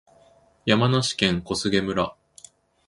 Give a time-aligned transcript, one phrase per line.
[0.65, 2.15] 山梨県小菅村